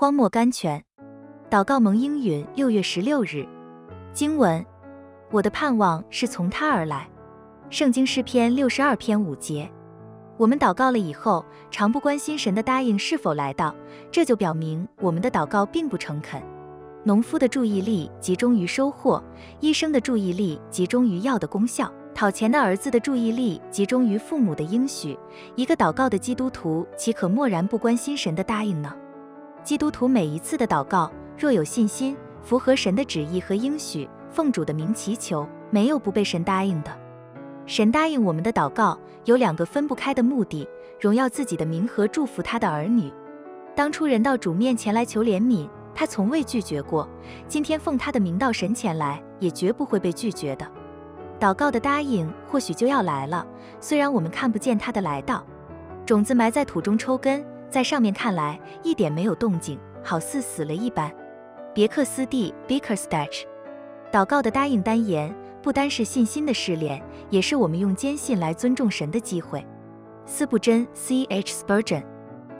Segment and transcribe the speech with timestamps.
[0.00, 0.80] 荒漠甘泉。
[1.50, 2.46] 祷告蒙应允。
[2.54, 3.44] 六月十六日，
[4.12, 4.64] 经文：
[5.32, 7.08] 我的盼望是从他而来。
[7.68, 9.68] 圣经诗篇六十二篇五节。
[10.36, 13.74] 我们祷告了以后，常不关心神的答应是否来到，
[14.12, 16.40] 这就表明我们的祷告并不诚恳。
[17.02, 19.20] 农夫的注意力集中于收获，
[19.58, 25.18] 医生的注意力集中于药的功效，讨钱的儿子的注意力集中于父母的应许。
[25.56, 28.94] 一个祷告的基督徒岂可漠然不关心神的答应呢？
[29.68, 36.90] 基督徒每一次的祷告，若有信心，符合神的旨意和应许，奉主的名祈求，没有不被神答应的。
[37.66, 40.66] 神答应我们的祷告有两个分不开的目的：
[40.98, 43.12] 荣耀自己的名和祝福他的儿女。
[43.74, 47.06] 当初人到主面前来求怜悯，他从未拒绝过；
[47.46, 50.66] 今天奉他的名到神前来，也绝不会被拒绝的。
[51.38, 53.46] 祷告的答应或许就要来了，
[53.82, 55.44] 虽然我们看不见他的来到。
[56.06, 61.12] 种子埋在土中抽根，在上面看来一点没有动静，好似死了一般。
[61.74, 63.44] 别克斯蒂 （Bickerstach）。
[64.10, 65.34] 祷告的答应单言。
[65.60, 69.62] 不单是信心的试炼，也是我们用坚信来尊重神的机会。
[70.24, 71.52] 斯布真 （C.H.
[71.52, 72.04] Spurgeon）。